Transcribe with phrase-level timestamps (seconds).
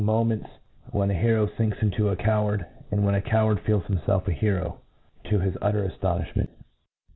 [0.01, 0.47] moments
[0.91, 4.79] when a hero finks into a CQward, and when a coward feels himfelf a hero
[5.25, 6.47] t o his utter, aftonifhment.